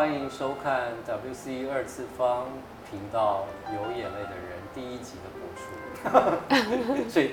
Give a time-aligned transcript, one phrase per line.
[0.00, 2.46] 欢迎收看 WC 二次方
[2.90, 3.44] 频道
[3.74, 7.04] 《有眼泪的人》第一集的播出。
[7.10, 7.32] 所以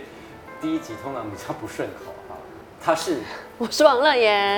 [0.60, 2.36] 第一集通常比较不顺口哈。
[2.84, 3.22] 他是
[3.58, 4.58] 我是王乐言，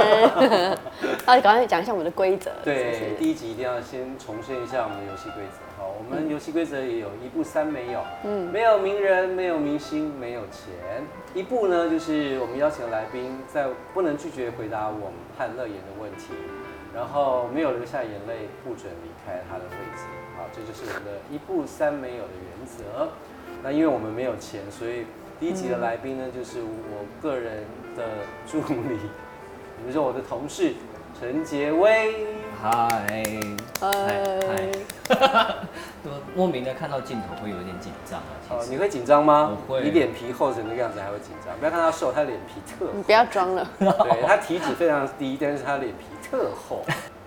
[1.24, 2.50] 啊赶快讲一下我们的规则。
[2.64, 5.88] 对是第一集一定要先重申一下我们的游戏规则哈。
[5.88, 10.74] 我们游戏规则也有一步三没有，嗯没有名人，没有明星，没有钱。
[11.36, 16.33] 一步呢，就是我们邀请的来宾在不能拒绝回答我们和乐言的问题，
[16.93, 20.04] 然后没有流下眼泪，不准离开他的位置。
[20.38, 23.10] 好，这就是我们的一步三没有的原则。
[23.61, 25.06] 那因为我们没有钱，所以
[25.39, 27.64] 第一集的来宾呢，就是我个人
[27.96, 28.04] 的
[28.50, 28.97] 助理，
[29.78, 30.74] 比如说我的同事
[31.20, 32.25] 陈杰威。
[32.61, 33.23] 嗨，
[33.80, 33.89] 嗨
[35.09, 35.56] 嗨
[36.03, 38.72] 我莫名的看到镜头会有点紧张啊，哦，其实。
[38.72, 39.58] 你会紧张吗？
[39.67, 41.58] 我会你脸皮厚成那个样子还会紧张？
[41.59, 46.83] 不要看他瘦，他脸皮特厚你 不要装了，对他体脂非常低，但是他脸皮特厚。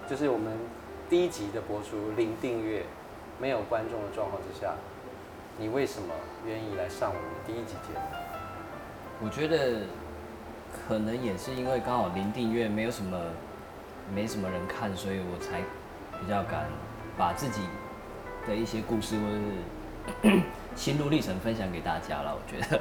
[0.09, 0.53] 就是我们
[1.09, 2.83] 第一集的播出，零订阅、
[3.39, 4.73] 没有观众的状况之下，
[5.59, 6.15] 你为什么
[6.47, 8.01] 愿意来上我们第一集节目？
[9.25, 9.83] 我觉得
[10.89, 13.19] 可能也是因为刚好零订阅，没有什么
[14.15, 15.61] 没什么人看，所以我才
[16.21, 16.67] 比较敢
[17.17, 17.63] 把自己
[18.47, 20.41] 的一些故事或者是
[20.75, 22.35] 心路历程分享给大家了。
[22.35, 22.81] 我觉得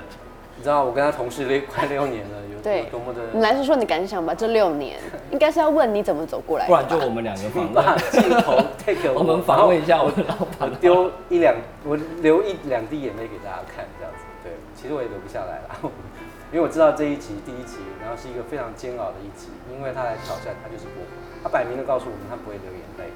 [0.57, 4.33] 你知道我跟他同事六快六年了，有对有多么的你来说说你感想吧。
[4.33, 4.99] 这六年
[5.31, 10.69] 应该是要问你怎么走过来的吧，不然就我们两个访把问，镜头 take 我们访问一下我的老我板。
[10.79, 14.23] 丢一两，我流一两滴眼泪给大家看，这样子。
[14.43, 15.91] 对，其实我也留不下来了，
[16.51, 21.01] 因为我知道这一集第一集，然后是一个非常煎熬的一集，因为他来挑战，他就是不，
[21.43, 23.13] 他摆明的告诉我们他不会流眼泪。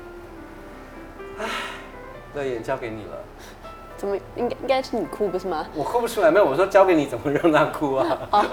[1.37, 1.49] 唉，
[2.35, 3.17] 乐眼交给你了，
[3.97, 5.65] 怎么应该应该是你哭不是吗？
[5.73, 8.17] 我哭不出来，没有，我说交给你，怎么让他哭啊？
[8.31, 8.45] 哦，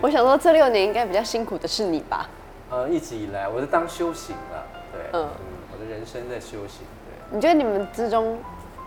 [0.00, 2.28] 我想说这六年应该比较辛苦的是你吧？
[2.70, 5.28] 呃，一直以来我是当修行了，对，嗯嗯
[5.72, 7.14] 我的人生在修行，对。
[7.30, 8.38] 你觉得你们之中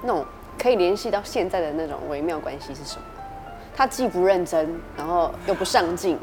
[0.01, 0.25] 那种
[0.57, 3.03] 可以联系到现在的那种微妙关系是什么？
[3.75, 6.17] 他既不认真，然后又不上进，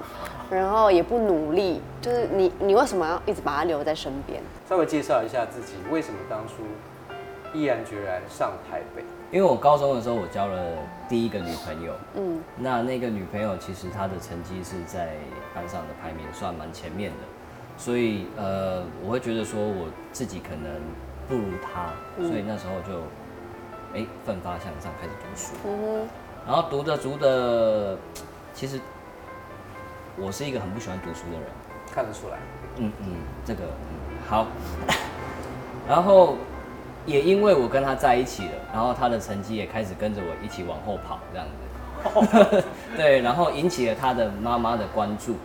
[0.50, 4.42] 然后也不努力，就是你你为什么要一直把他留在身边？
[4.68, 6.62] 稍微介绍一下自己，为什么当初
[7.52, 9.02] 毅然决然上台北？
[9.30, 10.60] 因为我高中的时候，我交了
[11.08, 15.14] 第一个女朋友，嗯，那那个女朋友其实她的成绩是在
[15.54, 17.18] 班上的排名算蛮前面的，
[17.78, 20.70] 所以呃，我会觉得说我自己可能
[21.28, 21.92] 不如她，
[22.26, 23.00] 所以那时候就
[23.94, 26.08] 哎奋发向上开始读书，嗯
[26.46, 27.96] 然后读着读着，
[28.52, 28.78] 其实
[30.16, 31.48] 我是一个很不喜欢读书的人，
[31.94, 32.36] 看得出来，
[32.76, 33.06] 嗯嗯，
[33.46, 34.46] 这个嗯好。
[35.88, 36.36] 然后
[37.06, 42.64] 也因为我跟他在一起了，然后他的成绩也开始跟着我一起往后跑，这样子。
[42.96, 45.36] 对，然后引起了他的妈妈的关注，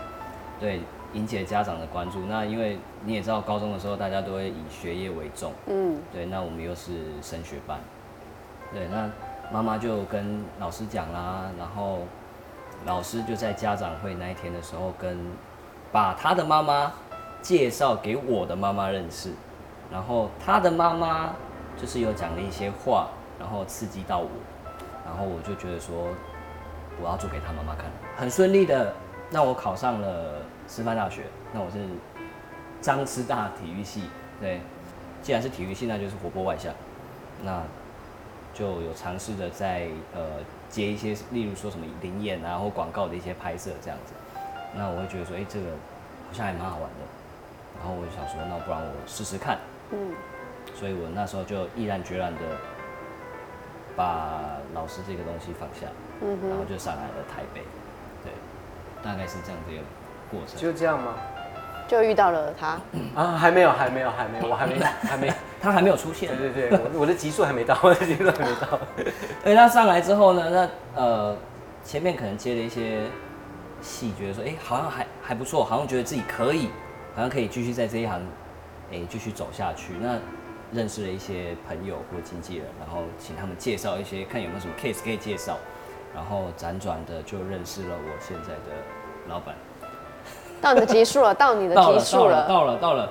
[0.60, 0.82] 对，
[1.14, 2.20] 引起了家长的关注。
[2.28, 6.92] 那因为你也知道，高中的时候大家都会以学业为重，嗯对，那我们又是
[7.22, 7.80] 升学班，
[8.74, 9.08] 对，那
[9.52, 12.00] 妈妈就跟老师讲啦，然后
[12.86, 15.16] 老师就在家长会那一天的时候跟
[15.92, 16.92] 把他的妈妈
[17.42, 19.32] 介绍给我的妈妈认识，
[19.92, 21.30] 然后他的妈妈
[21.80, 24.30] 就是有讲了一些话，然后刺激到我，
[25.06, 26.10] 然后我就觉得说
[27.02, 28.94] 我要做给他妈妈看，很顺利的。
[29.30, 30.36] 让我考上了
[30.70, 31.80] 师范大学，那我是
[32.80, 34.04] 张师大体育系，
[34.40, 34.62] 对，
[35.22, 36.74] 既然是体育系，那就是活泼外向，
[37.44, 37.62] 那
[38.54, 40.22] 就有尝试着在呃
[40.70, 44.14] 接一些，例如说什么灵演啊或广告的一些拍摄这样子，
[44.74, 45.66] 那我会觉得说，哎、这个
[46.30, 47.04] 好像还蛮好玩的，
[47.78, 49.58] 然后我就想说，那不然我试试看，
[49.92, 50.14] 嗯，
[50.76, 52.42] 所以我那时候就毅然决然的
[53.96, 55.88] 把老师这个东西放下，
[56.22, 57.62] 嗯然后就上来了台北，
[58.24, 58.32] 对，
[59.04, 59.84] 大概是这样的一个
[60.30, 60.60] 过程。
[60.60, 61.14] 就这样吗？
[61.88, 62.78] 就遇到了他，
[63.16, 65.32] 啊，还没有，还没有，还没有，我还没，还没。
[65.60, 68.78] 他还没有出现对，对对，我我的级数还没到， 我的级数还没到。
[69.42, 71.36] 所以他上来之后呢，那呃
[71.84, 73.02] 前面可能接了一些
[73.82, 76.68] 戏，觉得说，哎、好像还还不错，好像觉得自己可以，
[77.16, 78.22] 好像可以继续在这一行，
[78.92, 79.94] 哎、继续走下去。
[80.00, 80.20] 那
[80.72, 85.58] 认识了一些朋友或经纪人，然后请他们介绍一些，看有没有什么 case 可以介绍，
[86.14, 88.76] 然后辗转的就认识了我现在的
[89.28, 89.56] 老板。
[90.60, 93.10] 到你的结束了，到你的结束到了，了，到了，到了。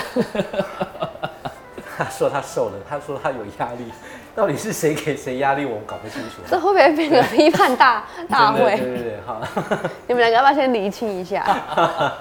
[1.96, 3.92] 他说他瘦了，他说他有压力，
[4.34, 6.40] 到底是谁给谁压力，我搞不清楚。
[6.48, 8.76] 这会不会变成批判大大会对会？
[8.78, 9.40] 对对，好。
[10.08, 11.44] 你们两个要不要先厘清一下？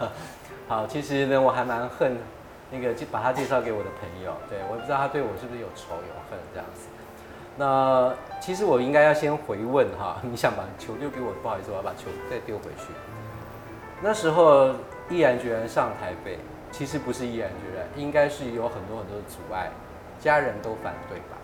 [0.68, 2.18] 好，其实呢，我还蛮恨
[2.72, 4.34] 那个，就把他介绍给我的朋友。
[4.50, 6.88] 对我不知道他对我是不是有仇有恨这样子。
[7.58, 12.94] 那其实我应该要先回问哈， 你想把球丢给我，不好意思，我要把球再丢回去。
[14.02, 14.70] 那时候
[15.10, 16.40] 毅然决然上台北，
[16.72, 19.70] 其实不是毅然决然，应该是有很多很多的阻碍，
[20.22, 21.36] 家人都反对吧？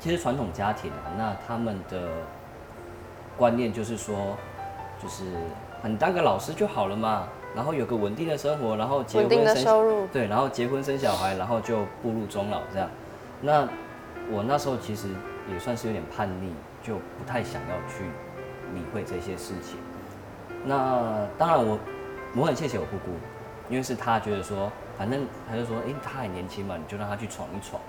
[0.00, 2.08] 其实传统家庭啊，那他们的
[3.38, 4.36] 观念就是说，
[5.02, 5.24] 就是
[5.82, 12.88] 你当个老师就好了嘛，然后有个稳定的生活，然后结婚生收入，对，然后结婚生小孩，然后就步入终老这样。
[13.40, 13.68] 那
[14.30, 15.08] 我那时候其实
[15.52, 16.52] 也算是有点叛逆，
[16.82, 18.04] 就不太想要去
[18.74, 19.78] 理会这些事情。
[20.64, 21.78] 那当然我
[22.34, 23.12] 我很谢谢我姑姑，
[23.68, 27.80] 因为是她觉得说，反正她就说，哎、她还年轻嘛，你就让她去闯一闯。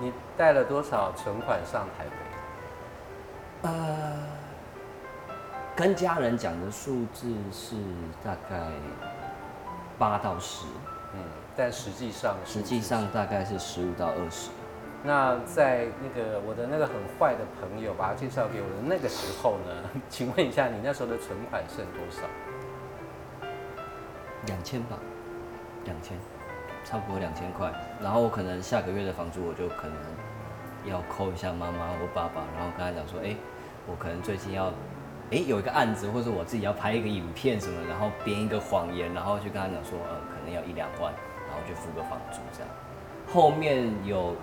[0.00, 3.68] 你带了多少存款上台北？
[3.68, 4.12] 呃，
[5.76, 7.76] 跟家人讲的数字是
[8.24, 8.66] 大概
[9.98, 10.64] 八到十，
[11.12, 11.20] 嗯，
[11.54, 14.48] 但实际上实际上大概是十五到二十。
[15.04, 22.22] 那在那个我的那个很坏的朋友把他介绍给我的那个时候呢， 请问一下，你那时候的存款剩多少？
[24.46, 24.96] 两千吧，
[25.84, 26.16] 两千，
[26.84, 27.70] 差不多两千块。
[28.00, 29.96] 然后我可能下个月的房租，我就可能
[30.90, 33.36] 要扣一下妈妈或爸爸，然后跟他讲说，哎、
[33.86, 34.72] 我可能最近要，
[35.32, 41.12] 哎、有一个案子，或者我自己要拍一个影片什么，然后编一个谎言，然后去跟他讲说，呃，可能要一两万，
[41.48, 42.68] 然后去付个房租这样。
[43.32, 44.36] 后面有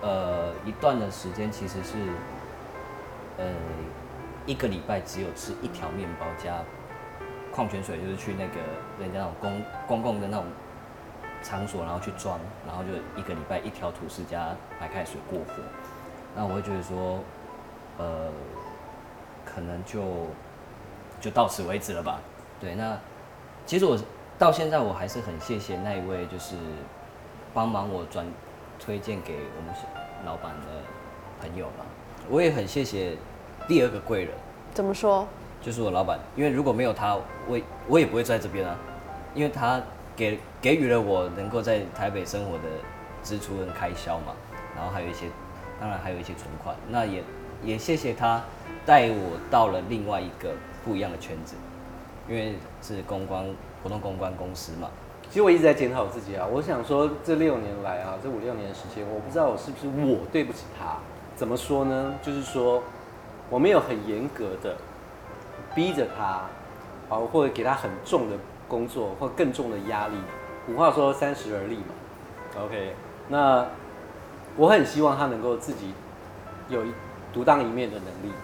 [0.00, 1.94] 呃一段的时间，其实是
[3.38, 3.44] 呃
[4.46, 6.62] 一个礼拜只有吃一条面包加
[7.52, 8.60] 矿泉水，就是去那个
[9.00, 10.46] 人家那种公公共的那种
[11.42, 12.90] 场所，然后去装，然后就
[13.20, 15.62] 一个礼拜一条吐司加白开水过活。
[16.36, 17.18] 那我会觉得说，
[17.98, 18.30] 呃，
[19.54, 20.02] 可能就
[21.20, 22.20] 就到此为止了吧。
[22.60, 22.98] 对，那
[23.64, 23.98] 其实我
[24.38, 26.56] 到现在我还是很谢谢那一位就是
[27.54, 28.26] 帮忙我转
[28.78, 29.74] 推荐给我们
[30.24, 30.66] 老板的
[31.40, 31.86] 朋友吧。
[32.28, 33.16] 我也很谢谢
[33.66, 34.34] 第二个贵人，
[34.72, 35.26] 怎么说？
[35.60, 37.16] 就是我老板，因为如果没有他，
[37.48, 38.76] 我也我也不会在这边啊，
[39.34, 39.80] 因为他
[40.14, 42.64] 给给予了我能够在台北生活的
[43.22, 44.34] 支出跟开销嘛，
[44.76, 45.26] 然后还有一些，
[45.80, 47.22] 当然还有一些存款，那也
[47.62, 48.42] 也谢谢他
[48.86, 50.50] 带我到了另外一个
[50.84, 51.54] 不一样的圈子，
[52.28, 53.44] 因为是公关
[53.82, 54.88] 活动公关公司嘛，
[55.28, 60.96] 其实我一直在检讨自己啊，我想说这六年来啊，这五六年的时间，我不知道我是不是我对不起他。
[61.36, 62.14] 怎么说呢？
[62.22, 62.82] 就是说
[63.48, 64.76] 我没有很严格的
[65.74, 66.48] 逼着他，
[67.14, 70.14] 啊，或者给他很重的工作或更重的压力。
[70.66, 72.92] 古话说三十而立嘛，OK，
[73.28, 73.66] 那
[74.56, 75.92] 我很希望他能够自己
[76.68, 76.92] 有一
[77.38, 78.34] 独当一面的能力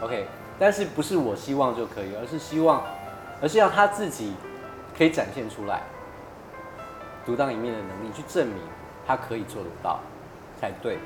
[0.00, 0.24] ，OK，
[0.56, 2.80] 但是不是我希望就可以，而是希望，
[3.40, 4.32] 而是要他自己
[4.96, 5.82] 可以展现出来
[7.26, 8.58] 独当一面的能力，去证明
[9.04, 9.98] 他可以做得到
[10.60, 10.98] 才对，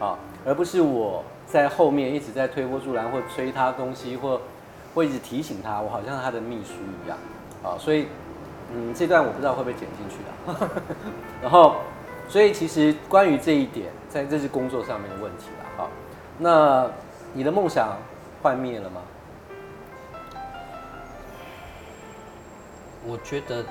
[0.00, 0.16] 啊，
[0.46, 4.40] 而不是我在后面一直在推波助澜或催他东西，或
[4.94, 6.72] 或一直提醒他，我好像他的秘书
[7.04, 7.18] 一样，
[7.62, 8.08] 啊，所以
[8.74, 10.16] 嗯，这段我不知道会不会剪进去
[10.64, 10.70] 的，
[11.42, 11.76] 然后，
[12.26, 15.63] 所以其实关于这一点，在这是工作上面的问题了，
[16.38, 16.86] 那
[17.32, 17.96] 你的梦想
[18.42, 19.00] 幻灭了吗？
[23.06, 23.62] 我觉得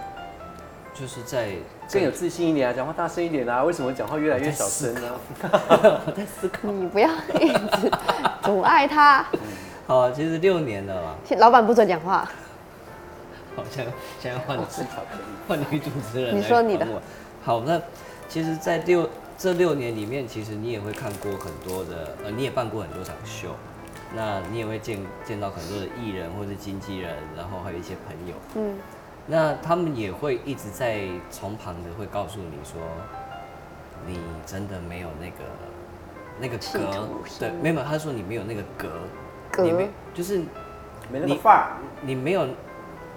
[0.94, 1.54] 就是在
[1.92, 3.63] 更有自信一点啊，讲话大声一点啊！
[3.63, 5.01] 为什么讲话越来越小声呢？
[6.06, 6.69] 我在思考。
[6.69, 7.10] 你不要
[7.42, 7.92] 一直
[8.43, 9.25] 阻碍他。
[9.88, 12.29] 好，其实六年了嘛，老板不准讲话。
[13.55, 13.84] 好像
[14.20, 15.24] 现在换吃巧克力。
[15.48, 16.88] 换女主持人你说你的。
[17.43, 17.82] 好，那
[18.29, 23.49] 其实，在六这六年里面，其实你也会看过很多的，呃，你也办过很多场秀，
[24.15, 28.77] 那你也会见见到很多的艺人或者经纪人，然后还有一些朋友，嗯，
[29.27, 32.81] 那他们也会一直在从旁的会告诉你说，
[34.07, 35.35] 你真的没有那个
[36.39, 37.09] 那个格。
[37.39, 38.89] 对，没有，他说你没有那个格，
[39.51, 39.63] 格。
[39.63, 40.39] 你没就是
[41.11, 41.77] 没那个你范儿。
[42.01, 42.47] 你没有，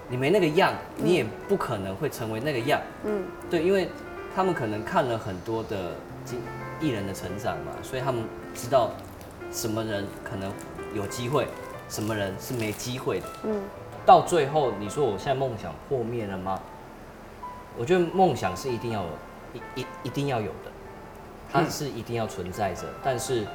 [0.09, 2.81] 你没那个样，你也不可能会成为那个样。
[3.05, 3.89] 嗯，对，因为
[4.35, 6.06] 他们可能看了很多的经
[6.79, 8.89] 艺人的成长嘛，所以他们知道
[9.51, 10.51] 什么人可能
[10.93, 11.47] 有机会，
[11.89, 13.27] 什么人是没机会的。
[13.43, 13.61] 嗯，
[14.05, 16.59] 到最后，你说我现在梦想破灭了吗？
[17.77, 19.09] 我觉得梦想是一定要有，
[19.53, 20.71] 一一一定要有的，
[21.51, 23.45] 它是一定要存在着，但是，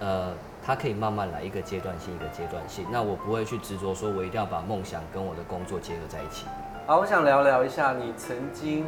[0.00, 0.32] 呃，
[0.64, 2.84] 它可以慢慢来，一个阶段性一个阶段性。
[2.90, 6.46] 那我不会去执着说我一定要把梦想跟我的工作结合在一起。
[6.86, 8.84] 好，我想聊聊一下你曾经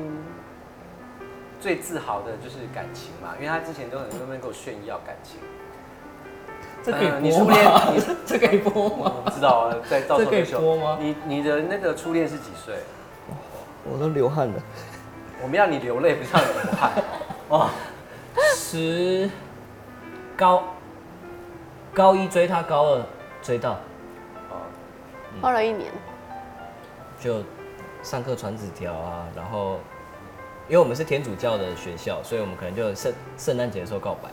[1.60, 5.40] 最自豪的就是感情嘛，因为他之前都很多人给我炫耀感情。
[6.82, 7.66] 这可以呃你初恋？
[8.24, 9.12] 这可以播吗？
[9.16, 12.76] 我不知道啊，在到时候这可以播吗你你的那个初恋是几岁？
[13.84, 14.54] 我都流汗了。
[15.42, 16.92] 我们要你流泪，不是要你流汗。
[17.48, 17.70] 哦，
[18.54, 19.30] 十
[20.36, 20.64] 高
[21.92, 23.02] 高一追他，高二
[23.42, 23.72] 追到，
[24.50, 24.62] 哦，
[25.40, 25.90] 花了一年。
[27.20, 27.42] 就
[28.02, 29.78] 上课传纸条啊，然后
[30.68, 34.28] 因为我们是天主教的学校，所以我们可能就圣圣诞节的时候告白。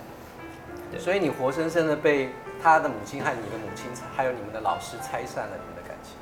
[0.92, 2.30] 对所以你活生生的被
[2.62, 6.14] 他的母亲和你的母亲，还有你们的老师拆散了你们的感情。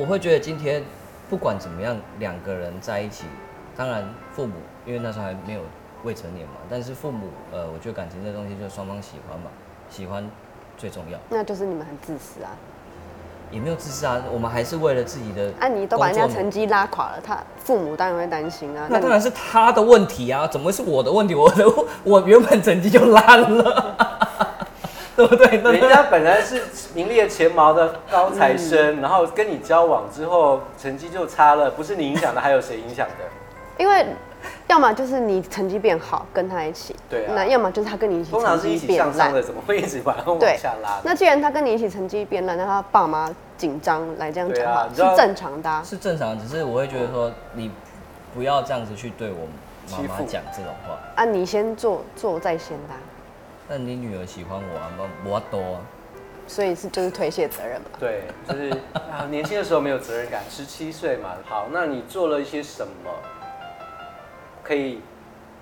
[0.00, 0.82] 我会觉得今天
[1.28, 3.24] 不管怎么样，两个人在一起，
[3.76, 4.54] 当然父母
[4.86, 5.62] 因为那时候还没有
[6.04, 9.50] 未成年嘛，但是父母呃，我觉得感情这东西就是双方喜欢嘛，
[9.90, 10.24] 喜欢
[10.76, 12.54] 最重要，那就是你们很自私啊！
[13.50, 18.86] 也没有自私啊，我们还是为了自己的啊，你都把人家成绩拉垮了，他父母当然会担心啊。
[18.88, 21.34] 那当然是他的问题啊，怎么会是我的问题？
[21.34, 21.64] 我的
[22.04, 23.96] 我原本成绩就烂了，
[25.16, 25.60] 对不对？
[25.62, 26.62] 那人家本来是
[26.94, 33.24] 名列前茅的高材生，然后跟你交往之后成绩就差了，不是你影响的，还有谁影响的？
[33.78, 34.06] 因为
[34.68, 39.28] 要么就是你成绩变好跟他一起，对啊那要么就是他跟你一起通常成绩是一起向变烂。
[39.28, 41.02] 上的，怎么会一直把他往对下拉呢？
[41.04, 45.82] 那既然他跟你一起成绩变烂，那他爸妈紧张来这样讲话、啊你知道是正常的、啊。
[45.84, 47.70] 是正常，只是我会觉得说你
[48.34, 49.46] 不要这样子去对我
[49.90, 50.98] 妈欺负妈讲这种话。
[51.16, 53.00] 啊，你先做做在先的啊、
[53.68, 54.90] 那你女儿喜欢我啊，
[55.24, 55.80] 我我多啊。
[56.46, 57.86] 所以是就是推卸责任嘛。
[57.98, 61.30] 对，就是啊，年轻的时候没有责任感，十七岁嘛。
[61.46, 63.10] 好，那你做了一些什么，
[64.68, 65.00] 可以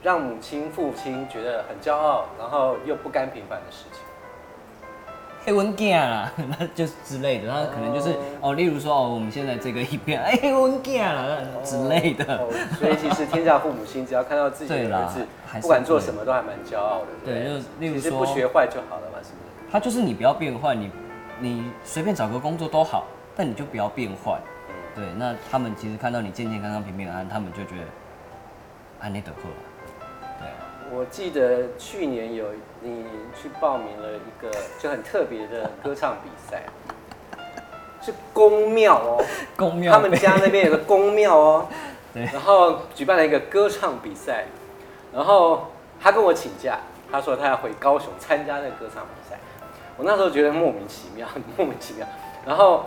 [0.02, 4.00] 让母亲、父亲觉得很骄傲，然后又不甘平凡的事情？
[5.44, 12.24] 黑文囝啦， 那就是之类的，那可能就是哦例如说哦，我们现在这个一片，哎，黑文囝啦之类的。
[12.36, 15.24] 哦，所以其实天下父母心，只要看到自己的儿子
[15.62, 17.06] 不管做什么都还蛮骄傲的。
[17.24, 19.70] 对就是例如其实说不学坏就好了嘛，是不是？
[19.70, 20.90] 他就是你不要变坏，你
[21.38, 24.40] 你随便找个工作都好，但你就不要变坏。
[24.68, 27.86] 嗯，对，那他们其实看到你健健康康、平平安安，他们就觉得
[29.00, 29.48] 安内德赫。
[30.38, 30.48] 对。
[30.48, 30.54] 啊，
[30.92, 32.46] 我记得去年有
[32.80, 36.62] 你去报名了一个就很特别的歌唱比赛，
[38.00, 39.24] 是宫庙哦。
[39.56, 39.92] 公庙。
[39.92, 41.66] 他们家那边有个宫庙哦，
[42.14, 42.24] 对。
[42.24, 44.44] 然后举办了一个歌唱比赛，
[45.12, 46.78] 然后他跟我请假，
[47.10, 49.38] 他说他要回高雄参加那个歌唱比赛，
[49.96, 51.26] 我那时候觉得莫名其妙，
[51.56, 52.06] 莫名其妙，
[52.46, 52.86] 然后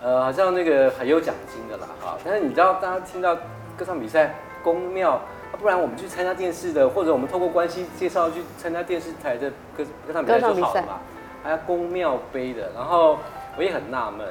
[0.00, 3.34] 呃好像那个很有奖金的啦哈，但是你知道大家听到
[3.76, 5.10] 歌唱比赛宫庙。
[5.12, 5.20] 啊
[5.60, 11.00] 不然我们去参加电视的，或者我们透过关系介绍去参加电视台的歌歌唱比赛就好了嘛。
[11.42, 13.18] 还要宫庙杯的，然后
[13.56, 14.26] 我也很纳闷，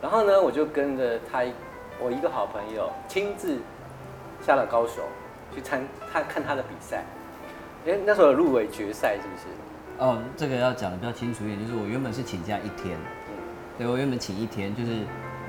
[0.00, 1.42] 然后呢，我就跟着他，
[1.98, 3.58] 我一个好朋友亲自
[4.44, 5.02] 下了高雄
[5.54, 7.04] 去参他看他的比赛，
[7.86, 9.44] 哎，那时候有入围决赛是不是？
[9.98, 12.98] 哦，这个要讲的比较清楚一点，就是我原本是请假一天，
[13.28, 13.34] 嗯，
[13.78, 14.90] 对我原本请一天，就是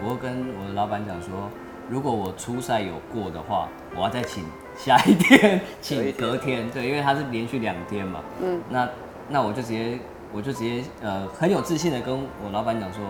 [0.02, 1.50] 我会跟我的老板讲说，
[1.90, 4.44] 如果我初赛有过的话，我要再请
[4.76, 8.90] 下一天，请隔天，对，因为他是连续两天嘛，嗯，那
[9.30, 9.98] 那我就直接
[10.32, 13.02] 我就直接呃很有自信的跟我老板讲说，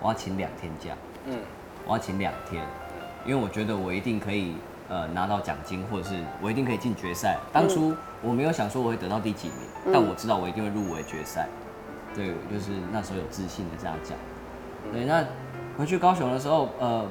[0.00, 0.90] 我要请两天假，
[1.26, 1.38] 嗯，
[1.86, 2.62] 我要请两天，
[3.24, 4.54] 因为我觉得我一定可以
[4.88, 7.38] 呃拿到奖金，或者是我一定可以进决赛。
[7.52, 9.92] 当初我没有想说我会得到第几名，嗯。
[9.92, 11.48] 但我知道我一定会入围决赛。
[12.14, 14.16] 对，就是那时候有自信的这样讲。
[14.92, 15.24] 对，那
[15.76, 17.04] 回去高雄的时候，呃，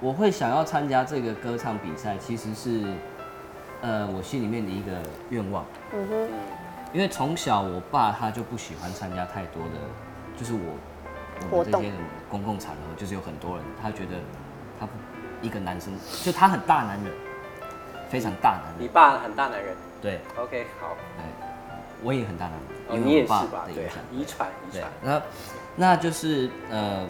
[0.00, 2.82] 我会想要参加这个歌唱比赛，其实是
[3.84, 4.92] 呃我心里面的一个
[5.28, 5.62] 愿望。
[5.92, 6.28] 嗯哼，
[6.94, 9.76] 因为从小我爸他就不喜欢参加太多的，
[10.38, 10.78] 就是我
[11.50, 11.92] 我们这些
[12.30, 14.16] 公共场合，就是有很多人，他觉得
[14.80, 14.92] 他不
[15.42, 17.12] 一个男生，就他很大男人，
[18.08, 19.76] 非常大男人，你爸很大男人？
[20.00, 21.24] 对，，OK，好，哎，
[22.02, 22.54] 我也很大男
[22.88, 24.80] 哦，人，因你也是为我爸的影响，，遗传遗对。
[24.80, 25.22] 传，，那
[25.76, 27.06] 那就是呃，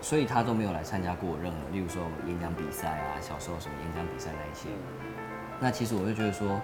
[0.00, 4.68] 所以他都没有来参加过任何，例如说演讲比赛啊，小时候什么演讲比赛那一些。
[4.70, 5.09] 嗯
[5.60, 6.60] 那其实我就觉得说，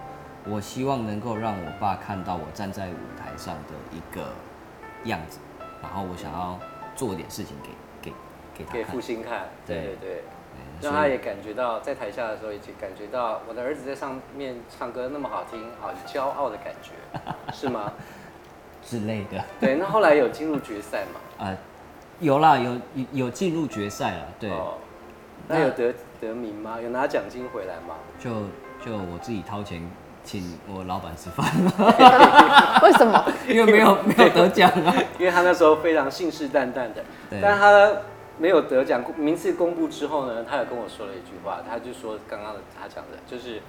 [0.48, 4.32] 我希望能够让我爸看到我站在舞台上的一个
[5.04, 5.38] 样子，
[5.82, 6.58] 然后我想要
[6.94, 8.16] 做点事情给给
[8.56, 9.00] 给他看给父。
[9.00, 10.24] 亲看，对对
[10.80, 16.92] 让他也感觉到，在台下的时候，也感觉到我的儿子在上面唱歌那么好听，好骄傲的感觉，
[17.52, 17.92] 是吗？
[18.82, 21.20] 之类的，对，那后来有进入决赛嘛？
[21.44, 21.56] 呃，
[22.20, 24.74] 有啦，有有有进入决赛了，对，哦，
[25.48, 26.80] 那有得得名吗？
[26.80, 27.96] 有拿奖金回来吗？
[28.18, 28.30] 就
[28.84, 29.82] 就我自己掏钱
[30.22, 31.46] 请我老板吃饭，
[32.82, 33.24] 为什么？
[33.48, 34.94] 因为没有没有得奖啊。
[35.18, 37.04] 因为他那时候非常信誓旦旦的，
[37.42, 37.92] 但他
[38.38, 43.60] 没有得奖，名次公布之后呢，他有跟我说了一句话，他就说刚刚他讲的，就是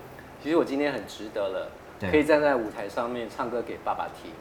[0.44, 1.70] 其实我今天很值得了，
[2.12, 4.32] 可以站在舞台上面唱歌给爸爸听，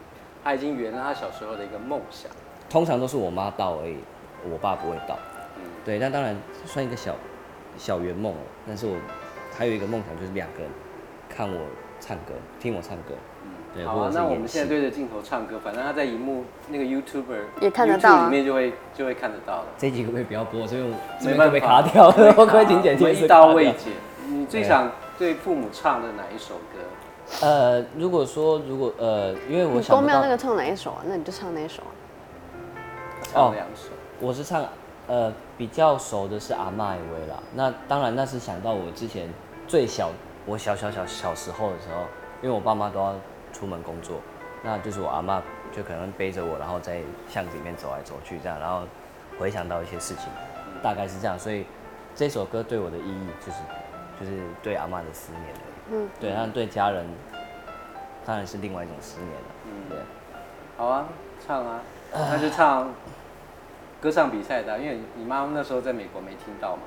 [0.43, 2.31] 他已经圆了他小时候的一个梦想。
[2.69, 3.97] 通常都是我妈到而已，
[4.51, 5.17] 我爸不会到。
[5.57, 7.15] 嗯，对，那当然算一个小
[7.79, 8.41] 小圆梦了。
[8.67, 8.97] 但是我
[9.57, 10.71] 还有一个梦想，就是两个人
[11.29, 11.61] 看我
[11.99, 13.15] 唱歌，听我唱歌。
[13.75, 19.67] 对，好啊那我们现在戏对着镜头唱歌，反正他在荧幕那个 YouTuber 也看得到啊里面就会就会看得到了。
[19.77, 20.67] 这一集会不可以不要播？
[20.67, 23.93] 所以我这没办法被法卡掉，没我可以请剪我们辑师一刀未剪。
[24.29, 27.47] 你最想对父母唱的哪一首歌？
[27.47, 31.03] 呃，如果说如果呃，因为我你想公庙那个唱哪一首啊？
[31.07, 31.93] 那你就唱哪一首啊？
[33.23, 33.91] 唱两首。
[34.21, 34.65] 我是唱
[35.07, 37.43] 呃比较熟的是阿嬷的威啦。
[37.55, 39.29] 那当然那是想到我之前
[39.67, 40.11] 最小
[40.47, 42.03] 我小小小小时候的时候，
[42.41, 43.15] 因为我爸妈都要
[43.53, 44.21] 出门工作，
[44.63, 45.43] 那就是我阿妈
[45.73, 48.83] 就可能背着我，然后在巷子里面走来走去这样，然后
[49.39, 50.29] 回想到一些事情，
[50.83, 51.37] 大概是这样。
[51.39, 51.67] 所以
[52.15, 53.59] 这首歌对我的意义就是
[54.21, 55.45] 就是对阿妈的思念。
[55.91, 57.07] 嗯，对，但对家人
[58.25, 59.49] 当然是另外一种思念了。
[59.65, 59.99] 嗯对。
[60.77, 61.07] 好啊，
[61.45, 61.81] 唱啊，
[62.13, 62.89] 那就唱
[64.01, 66.83] 歌唱比赛的啊，因为你妈妈那时候在美国没听到嘛。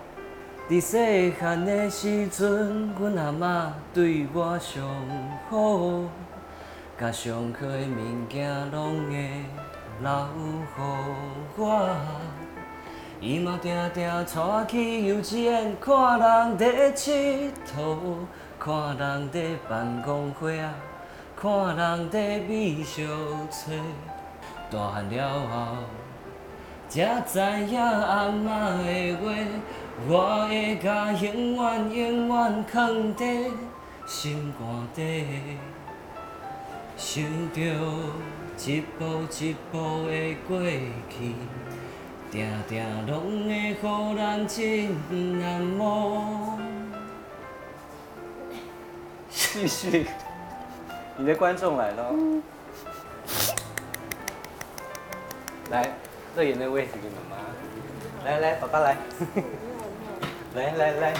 [0.70, 4.86] 伫细汉的时阵，阮阿嬷对我上
[5.50, 6.08] 好，
[6.96, 9.46] 甲上好的物件拢会
[10.00, 10.62] 留予
[11.58, 11.90] 我。
[13.20, 18.28] 伊嘛定定带我去幼稚园，看人伫佚佗，
[18.60, 20.72] 看人伫办公会啊，
[21.36, 23.02] 看人伫美术
[23.50, 23.72] 册。
[24.70, 25.78] 大汉了后。
[26.88, 28.48] 才知影阿嬷
[28.84, 29.32] 的话，
[30.08, 33.25] 我会甲永远永远藏在
[34.08, 35.58] 心肝底，
[36.98, 37.60] 想着
[38.65, 40.60] 一步一步的过
[41.10, 41.36] 去，
[42.32, 46.60] 定定拢会互咱真难忘。
[49.29, 50.08] 继续，
[51.18, 52.13] 你的观众来了。
[55.70, 55.88] 来，
[56.36, 57.38] 乐言的位置给妈妈。
[58.26, 58.98] 来来，爸爸来。
[60.56, 61.14] 来来来，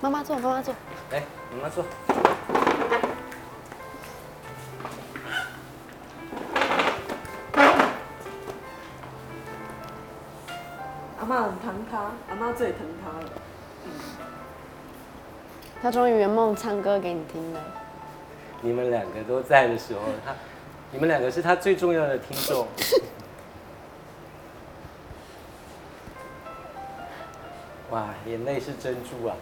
[0.00, 0.74] 妈妈坐，妈妈坐。
[1.10, 1.84] 来，妈妈坐。
[11.18, 11.98] 阿妈很疼他，
[12.28, 13.32] 阿妈最疼他了。
[15.82, 17.60] 他终于圆梦唱歌给你听了。
[18.62, 20.34] 你们两个都在的时候，他，
[20.92, 22.66] 你们两个是他最重要的听众。
[27.90, 29.34] 哇，眼泪是珍珠啊！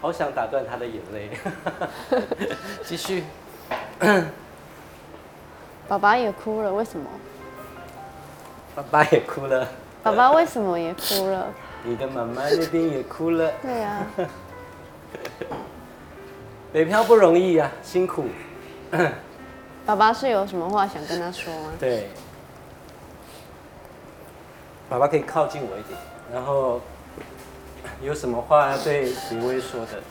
[0.00, 1.30] 好想打断他的眼泪。
[2.84, 3.24] 继续。
[5.88, 7.08] 爸爸也哭了，为什么？
[8.74, 9.66] 爸爸也哭了，
[10.02, 11.52] 爸爸为什么也哭了？
[11.82, 13.52] 你的妈妈那边也哭了。
[13.62, 14.06] 对啊，
[16.74, 18.24] 北漂不容易啊，辛苦。
[19.86, 21.70] 爸爸是有什么话想跟他说吗？
[21.78, 22.08] 对，
[24.88, 25.96] 爸爸可以靠近我一点，
[26.32, 26.80] 然后
[28.02, 30.02] 有什么话要对杰威说的？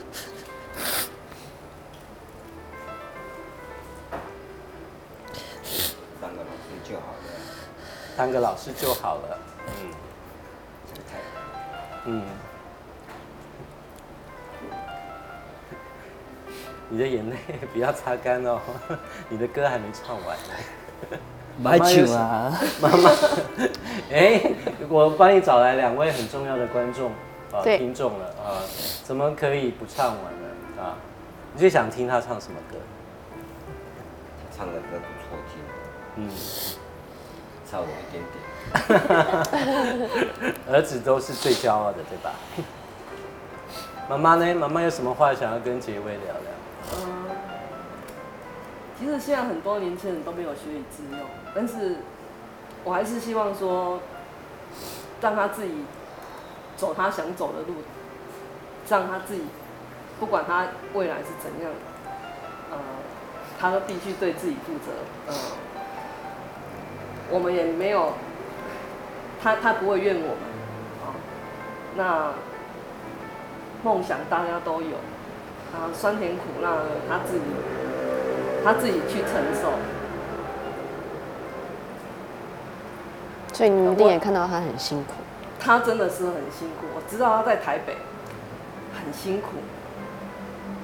[6.18, 7.18] 当个老师就好了。
[8.16, 9.38] 当个老师就好了。
[9.66, 9.72] 嗯
[10.88, 11.18] 这个太
[12.06, 12.24] 嗯。
[16.88, 17.36] 你的眼泪
[17.72, 18.60] 不要擦干哦，
[19.28, 21.18] 你的歌还没唱完呢。
[21.58, 22.52] 买酒啊！
[22.82, 23.10] 妈妈，
[24.12, 24.40] 哎、
[24.88, 27.10] 我帮你找来两位很重要的观众
[27.52, 28.60] 啊、对听众了啊、
[29.02, 30.82] 怎么可以不唱完呢？
[30.82, 30.96] 啊，
[31.54, 32.76] 你最想听他唱什么歌？
[34.38, 35.62] 他唱的歌不错听，
[36.16, 36.28] 嗯，
[37.70, 38.36] 差我一点点。
[40.70, 42.32] 儿子都是最骄傲的，对吧？
[44.10, 44.54] 妈妈呢？
[44.54, 46.55] 妈妈有什么话想要跟杰威聊聊？
[46.94, 47.26] 嗯，
[48.98, 51.20] 其实现在很多年轻人都没有学以致用，
[51.54, 51.96] 但是
[52.84, 54.00] 我还是希望说，
[55.20, 55.84] 让他自己
[56.76, 57.74] 走他想走的路，
[58.88, 59.42] 让他自己
[60.20, 61.72] 不管他未来是怎样，
[62.70, 62.78] 呃，
[63.58, 64.92] 他都必须对自己负责。
[65.26, 65.34] 呃，
[67.30, 68.12] 我们也没有，
[69.42, 70.38] 他他不会怨我们，
[71.02, 71.12] 啊、
[71.96, 72.32] 那
[73.82, 74.96] 梦想大家都有。
[75.74, 77.44] 啊，酸甜苦辣的他自己，
[78.64, 79.72] 他自己去承受。
[83.52, 85.14] 所以你一定也看到他很辛苦。
[85.58, 87.96] 他真的是很辛苦，我知道他在台北
[88.94, 89.48] 很辛苦。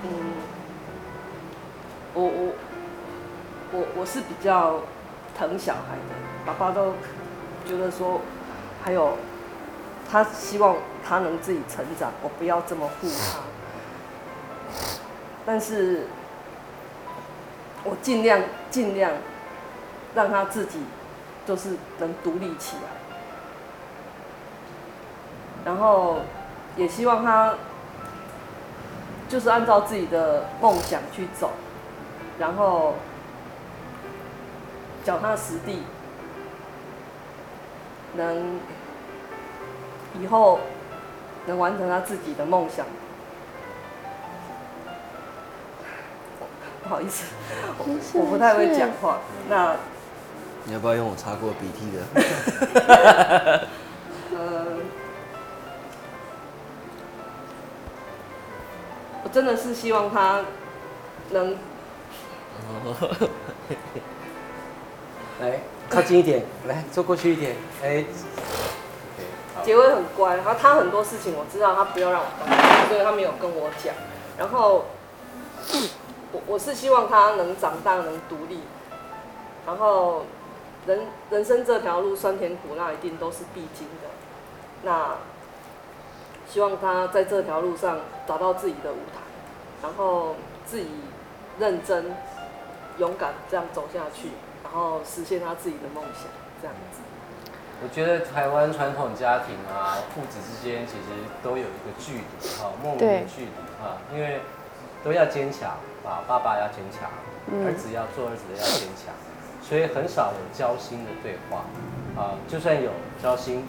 [0.04, 0.10] 嗯，
[2.14, 2.52] 我我
[3.72, 4.80] 我我是比较
[5.38, 6.14] 疼小孩的，
[6.44, 6.94] 爸爸都
[7.66, 8.20] 觉得说，
[8.82, 9.18] 还有
[10.10, 13.51] 他希望他能自己成长，我不要这么护他。
[15.44, 16.06] 但是，
[17.84, 19.12] 我尽量尽量
[20.14, 20.80] 让他自己
[21.44, 22.82] 就是能独立起来。
[25.64, 26.18] 然后
[26.76, 27.54] 也希望他
[29.28, 31.50] 就是按照自己的梦想去走，
[32.38, 32.94] 然后
[35.04, 35.82] 脚踏实地，
[38.14, 38.60] 能
[40.20, 40.60] 以后
[41.46, 42.86] 能完成他自己的梦想。
[46.92, 47.24] 好意思，
[47.78, 47.84] 我
[48.20, 49.20] 我不太会讲话。
[49.48, 49.76] 那
[50.64, 52.02] 你要不要用我擦过鼻涕的？
[54.36, 54.66] 呃，
[59.24, 60.44] 我真的是希望他
[61.30, 61.56] 能
[65.40, 68.04] 来靠近一点，来坐过去一点，哎
[69.64, 73.94] 结尾很乖，然后他很多事情我知道他不要让我帮他，所以他没有跟我讲。
[74.36, 74.84] 然后
[75.72, 75.88] 我
[76.46, 78.60] 我是希望他能长大，能独立。
[79.66, 80.24] 然后
[80.86, 84.08] 人人生这条路酸甜苦辣一定都是必经的。
[84.82, 85.16] 那
[86.48, 89.20] 希望他在这条路上找到自己的舞台，
[89.82, 90.34] 然后
[90.66, 90.88] 自己
[91.58, 92.14] 认真、
[92.98, 94.30] 勇敢这样走下去，
[94.64, 96.24] 然后实现他自己的梦想，
[96.60, 97.00] 这样子。
[97.84, 101.04] 我觉得台湾传统家庭啊，父子之间其实
[101.42, 103.50] 都有一个距离，哈，莫名的对距离
[103.80, 104.40] 哈，因为
[105.02, 107.08] 都要坚强啊，爸爸要坚强，
[107.50, 109.14] 嗯儿子要做儿子的要坚强，
[109.62, 111.64] 所以很少有交心的对话
[112.20, 112.90] 啊，就算有
[113.22, 113.64] 交心，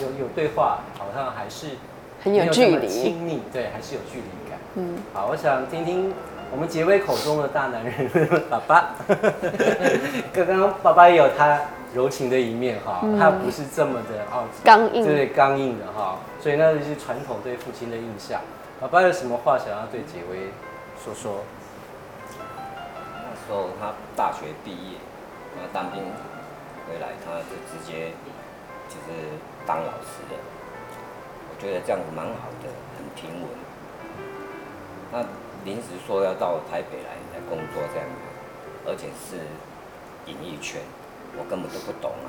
[0.00, 1.68] 有有对话，好像还是
[2.22, 4.58] 很有距离亲密，对，还是有距离感。
[4.74, 6.12] 嗯，好，我想听听
[6.50, 8.10] 我们杰威口中的大男人
[8.50, 8.94] 爸爸。
[10.34, 11.60] 刚刚爸爸也有他
[11.94, 18.40] 柔情的一面哈，他不是这么的哦刚硬对刚硬的哈，所以那就是传统对父亲的印象。
[18.80, 20.50] 爸爸有什么话想要对杰威
[21.02, 21.44] 说说？
[23.48, 24.98] 那时候他大学毕业，
[25.56, 26.02] 然后当兵
[26.86, 28.12] 回来，他就直接
[28.90, 30.36] 就是当老师了。
[31.48, 33.48] 我觉得这样子蛮好的，很平稳。
[35.10, 35.24] 那
[35.64, 38.20] 临时说要到台北来来工作这样子，
[38.86, 39.40] 而且是
[40.26, 40.82] 演艺圈，
[41.38, 42.12] 我根本就不懂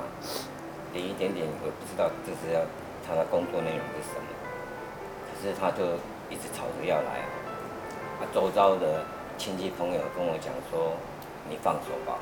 [0.94, 2.64] 连一点点我不知道这是要
[3.06, 4.24] 他的工作内容是什么。
[5.28, 6.00] 可是他就
[6.32, 9.04] 一直吵着要来，啊，周遭的
[9.36, 10.96] 亲戚朋友跟我讲说，
[11.50, 12.16] 你放手吧，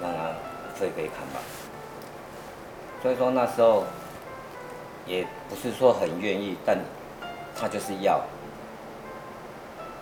[0.00, 0.30] 让他
[0.74, 1.40] 飞飞看吧。
[3.02, 3.84] 所以说那时候
[5.06, 6.78] 也不是说很愿意，但
[7.58, 8.20] 他就是要。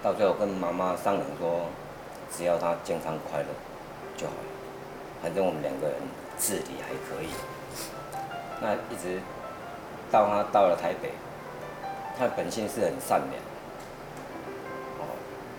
[0.03, 1.61] 到最后跟妈妈商量说，
[2.37, 3.47] 只要他健康快乐
[4.17, 4.49] 就好了，
[5.23, 5.97] 反正我们两个人
[6.37, 7.29] 自理还可以。
[8.61, 9.21] 那一直
[10.11, 11.13] 到他到了台北，
[12.19, 13.41] 他本性是很善良，
[14.99, 15.07] 哦，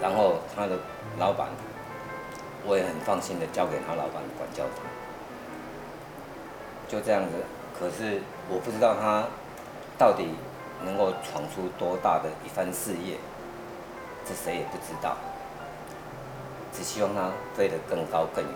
[0.02, 0.78] 然后他的
[1.18, 1.48] 老板，
[2.66, 4.84] 我也很放心的交给他老板管教他，
[6.88, 7.32] 就这样子。
[7.78, 9.26] 可是我不知道他
[9.98, 10.28] 到底
[10.86, 13.18] 能够闯出多大的一番事业，
[14.26, 15.18] 这谁也不知道。
[16.72, 18.54] 只希望他飞得更高更远。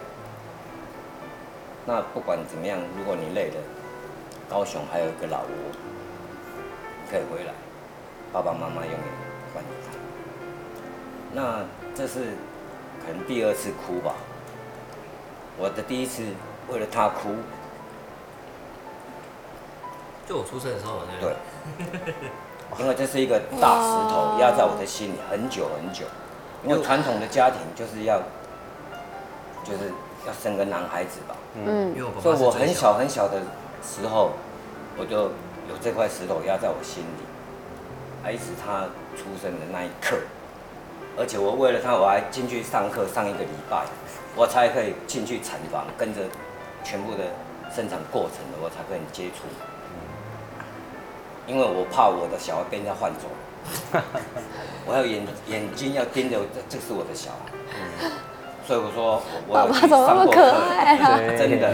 [1.86, 3.56] 那不管怎么样，如果你累了，
[4.50, 5.48] 高雄还有一个老窝，
[7.04, 7.54] 你可以回来，
[8.34, 9.02] 爸爸妈妈永远
[9.54, 9.92] 欢迎他。
[11.34, 12.34] 那这是
[13.08, 14.14] 可能第二次哭吧。
[15.58, 16.24] 我的第一次
[16.70, 17.30] 为了他哭，
[20.28, 22.14] 就我出生的时候，对不对，
[22.84, 26.06] 因为这是一个大石头压在我的心里很久很久。
[26.66, 28.20] 因为传统的家庭就是要，
[29.64, 29.92] 就是
[30.28, 31.36] 要生个男孩子吧。
[31.56, 33.40] 嗯因为我爸所以我很小很小的
[33.82, 34.34] 时候，
[34.98, 35.16] 我就
[35.70, 40.18] 有这块石头压在我心里，啊，一直他出生的那一刻，
[41.18, 43.84] 而且我为了他，我还进去上课上一个礼拜，
[44.36, 46.22] 我才可以进去产房，跟着
[46.84, 47.24] 全部的
[47.74, 49.46] 生产过程的，我才跟你接触。
[51.48, 53.28] 因为我怕我的小孩被人家换走，
[54.86, 58.10] 我要眼眼睛要盯着，这这是我的小孩。
[58.68, 61.18] 所以我说，我我爸有去爸怎么那么可爱啊？
[61.38, 61.74] 真的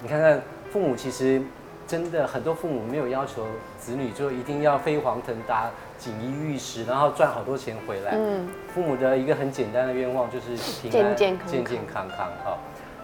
[0.00, 0.40] 你看看
[0.72, 1.42] 父母其实
[1.86, 3.46] 真的很多父母没有要求
[3.78, 8.12] 子女就一定要飞黄腾达、锦衣玉食，然后赚好多钱回来。
[8.14, 12.30] 嗯，父母的一个很简单的愿望就是平安、健健康康健健康康。
[12.44, 12.58] 好，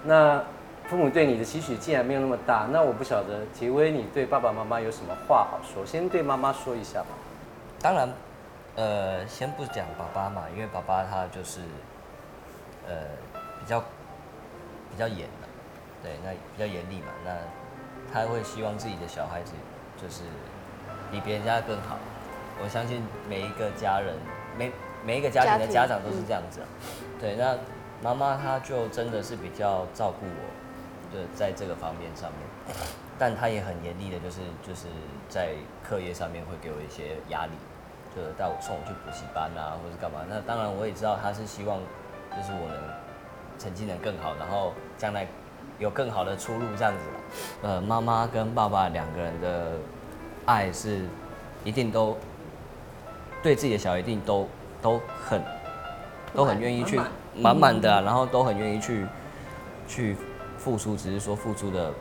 [0.04, 0.42] 那
[0.88, 5.84] 父母对你的期许既然没有那么大，那我不晓得杰威你对爸爸妈妈有什么话好说？
[5.84, 7.08] 先对妈妈说一下吧。
[7.80, 8.08] 当然，
[8.76, 11.60] 呃，先不讲爸爸嘛，因为爸爸他就是，
[12.88, 12.94] 呃，
[13.60, 15.48] 比较比较严的，
[16.02, 17.30] 对，那比较严厉嘛，那
[18.12, 19.52] 他会希望自己的小孩子
[20.00, 20.22] 就是
[21.10, 21.96] 比别人家更好。
[22.62, 24.14] 我相信每一个家人，
[24.58, 24.70] 每
[25.04, 26.66] 每一个家庭的家长都是这样子啊。
[27.18, 27.56] 对，那
[28.02, 32.76] 妈妈她就真的是比较照顾我，对，在这个方面上面，
[33.18, 34.88] 但她也很严厉的，就是就是
[35.28, 37.52] 在课业上面会给我一些压力，
[38.14, 40.20] 就带我送我去补习班啊，或是干嘛。
[40.28, 41.78] 那当然我也知道她是希望，
[42.36, 42.76] 就是我能
[43.58, 45.26] 成绩能更好，然后将来
[45.80, 47.20] 有更好的出路这样子啦。
[47.62, 49.72] 呃，妈妈跟爸爸两个人的
[50.44, 51.00] 爱是
[51.64, 52.16] 一定都
[53.42, 54.46] 对自己的小孩一定都
[54.80, 55.42] 都很
[56.34, 59.06] 都很愿意去满满满的啊、然后都很愿意去
[59.88, 60.16] 去
[60.58, 61.92] 付出，只是说付出的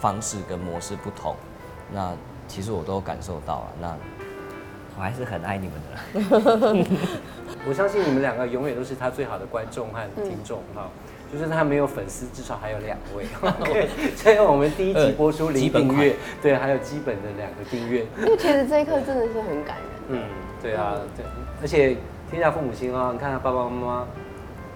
[0.00, 1.36] 方式跟模式不同。
[1.92, 2.12] 那
[2.48, 3.96] 其实我都感受到了，那
[4.96, 6.86] 我还是很爱你们的。
[7.68, 10.88] 我相信你们两个永远都是他最好的观众和听众哈。
[11.32, 13.24] 就是他没有粉丝，至少还有两位。
[13.40, 18.06] OK，所以我们第一集播出零订阅，对，还有基本的两个订阅。
[18.20, 19.86] 因为其实这一刻真的是很感人。
[20.08, 20.22] 嗯，
[20.60, 21.24] 对啊，对，
[21.62, 21.96] 而且
[22.30, 24.06] 天下父母心啊，你看他爸爸妈妈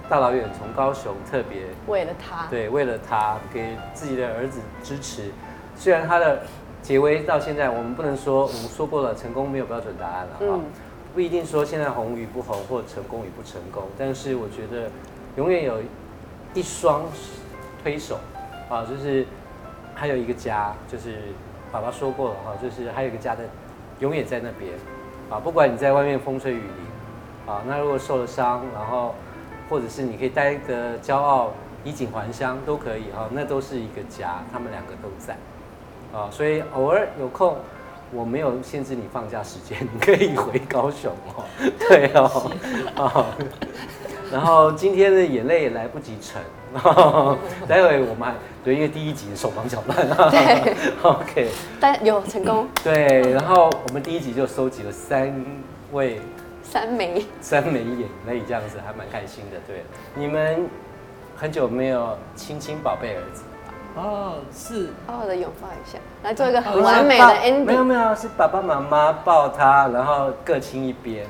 [0.09, 5.31] 大老远从高雄特别为了他，对，为了他给自己的儿子支持。
[5.77, 6.40] 虽然他的
[6.81, 10.64] 结尾到现在，我们不能说我们说过了，成功没有标准答案了哈，嗯
[11.12, 14.90] 不一定说现在红与不红或成功与不成功，但是我觉得
[15.37, 15.81] 永远有
[16.55, 17.05] 一双
[17.83, 18.19] 推手
[18.69, 19.27] 啊，就是
[19.95, 21.17] 还有一个家，就是
[21.71, 23.45] 爸爸说过了哈，就是还有一个家的
[24.01, 24.73] 永远在那边
[25.31, 29.15] 啊，不管你在外面风吹雨淋啊，那如果受了伤，然后
[29.69, 31.53] 或者是你可以待的骄傲，
[31.85, 35.37] 衣锦还乡都可以哈，那都是一个家，他们两个都在
[36.13, 37.57] 啊，所以偶尔有空。
[38.13, 41.43] 我没有限制你放假时间，你可以回高雄哦。
[41.77, 42.53] 对哦，
[42.95, 43.27] 啊，
[44.33, 46.43] 然后今天的眼泪也来不及沉，
[47.69, 48.35] 待会我们还
[48.65, 50.31] 对，因为第一集手忙脚乱啊。
[50.31, 50.75] 对。
[51.03, 51.49] OK，
[51.81, 52.67] 但有成功。
[52.83, 55.33] 对，然后我们第一集就收集了三
[55.93, 56.21] 位
[56.62, 59.59] 三枚，三枚眼泪，这样子还蛮开心的。
[59.67, 59.85] 对，
[60.15, 60.69] 你们
[61.37, 63.43] 很久没有亲亲宝贝儿子，
[63.95, 64.89] 哦，是。
[65.07, 67.65] 好好的拥抱一下，来做一个很完美的爸没有 ending。
[67.65, 71.25] 没有没有，是爸爸妈妈抱他，然后各亲一边，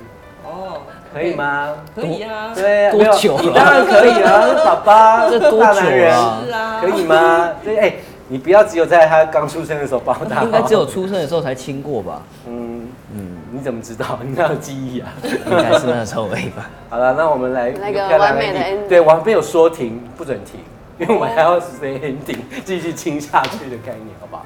[0.46, 0.82] 哦，
[1.12, 1.34] 可以？
[1.34, 1.74] 吗？
[1.94, 5.76] 可以啊，对，多久当然可以啊，是 爸爸，这多男
[6.12, 7.50] 啊可以吗？
[7.64, 7.94] 对，哎、
[8.28, 12.22] 你不要只有在他刚出生的时候抱他，应该只有出生的时候才亲过吧？
[12.46, 14.18] 嗯，嗯，你怎么知道？
[14.22, 15.12] 你哪有记忆啊？
[15.22, 16.70] 应该是那个时候而已吧。
[16.88, 20.60] 好了，那我们来那个一漂亮完美的 ending 对，我还没有说停，不准停，
[20.98, 24.44] 因为我们还要 say ending， 继续亲下去的概念，好不好？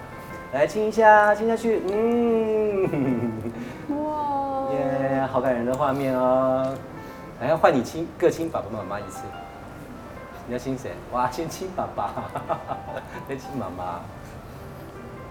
[0.52, 3.30] 来亲一下，亲下去，嗯，
[5.26, 6.74] 好感人的画面哦。
[7.40, 9.22] 来，换你亲，各亲爸爸妈妈一次。
[10.46, 10.90] 你要亲谁？
[11.12, 12.12] 哇，先亲爸爸，
[13.28, 14.00] 再亲妈妈。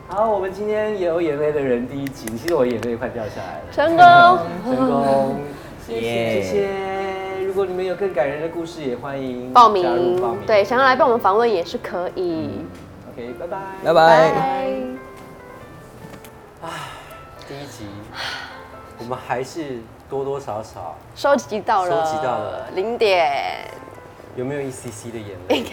[0.08, 3.71] 好，我们今天也有眼泪的人第一集，其实我眼泪快掉下来了。
[3.71, 4.06] 成功
[4.75, 5.39] 成功，
[5.86, 7.45] 谢谢谢。
[7.45, 12.65] 如果你们有更感人的故事，也欢迎报加入报名。，名对，想要来帮我们访问也是可以。
[13.12, 14.32] ，OK，拜拜，拜拜
[16.62, 16.71] 拜。
[17.47, 17.86] 第一集，
[18.99, 23.67] 我们还是多多少少收集到了，收集到了零点，
[24.35, 25.63] 有没有一 cc 的眼泪？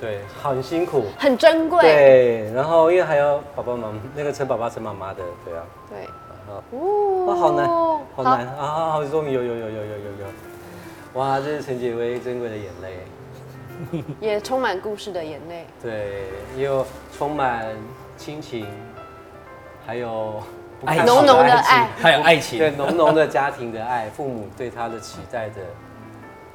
[0.00, 1.80] 对，很辛苦，很珍贵。
[1.82, 5.64] 对，然后因为还有爸爸妈妈，那个陈爸爸、陈妈妈的，对啊。
[5.88, 6.08] 对。
[6.44, 7.68] 然后，哦，好难，
[8.16, 8.90] 好难啊！
[8.90, 10.26] 好终于有有有有有有有，
[11.14, 11.38] 哇！
[11.38, 15.64] 这是陈杰威珍贵的眼泪，也充满故事的眼泪。
[15.80, 16.24] 对，
[16.58, 16.84] 又
[17.16, 17.64] 充满
[18.18, 18.66] 亲情，
[19.86, 20.42] 还有
[21.04, 25.56] 浓浓的情爱还有爱情，对，浓浓的家庭的爱， 父母对他的期待的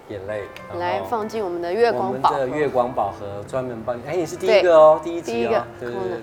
[0.09, 0.43] 眼泪，
[0.77, 2.37] 来放进我们的月我们光宝盒。
[2.39, 6.19] 的月光宝盒专门帮你，哎，你是第一个哦，第一第一个集哦，，对对对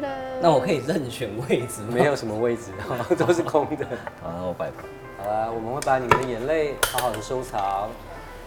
[0.00, 0.08] 对。
[0.40, 1.88] 那我可以任选位置吗？
[1.94, 2.70] 没有什么位置，
[3.16, 3.84] 都是空的。
[4.22, 4.84] 好，那我拜拜。
[5.18, 7.88] 好了，我们会把你们的眼泪好好的收藏，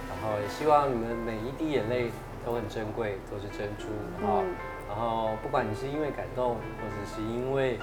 [0.08, 2.12] 然后也希望你们每一滴眼泪
[2.46, 3.88] 都很珍贵，都是珍珠
[4.26, 4.40] 啊。
[4.40, 4.56] 嗯
[4.92, 7.80] 然后不管你是因为感动，或者是因为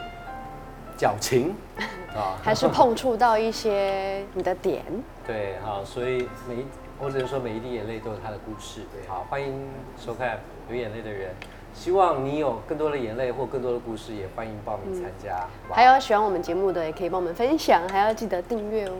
[0.98, 1.54] 矫情
[2.14, 4.82] 啊，还是碰触到一些你的点。
[5.24, 6.66] 对，好，所以每一
[6.98, 8.80] 我只能说每一滴眼泪都有它的故事。
[8.92, 11.30] 对，好，欢迎收看有眼泪的人。
[11.72, 15.46] 希望你有更多的眼泪或更多的故事，也欢迎报名参加。
[15.70, 18.92] 还有喜欢我们节目的，也可以帮我们分享，还要记得订阅哦。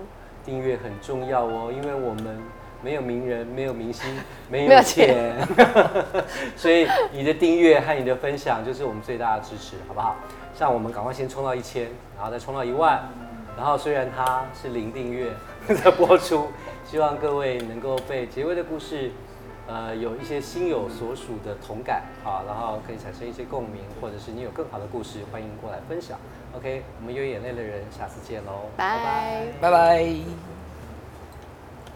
[0.45, 2.41] 订阅很重要哦，因为我们
[2.81, 4.07] 没有名人，没有明星，
[4.49, 5.35] 没有钱，
[6.57, 10.15] 所以你的订阅和你的分享就是我们最大的支持，好不好？
[10.59, 11.85] 像我们赶快先冲到一千，
[12.16, 13.01] 然后再冲到一万，
[13.57, 15.31] 然后虽然它是零订阅
[15.68, 16.49] 在播出，
[16.85, 19.12] 希望各位能够被结尾的故事。
[19.68, 26.18] 呃，有一些心有所属的同感啊，然后可以产生一些共鸣，或者是你有更好的故事，欢迎过来分享。
[26.57, 29.44] OK，我们有眼泪的人，下次见喽，拜。
[29.61, 30.58] 拜拜。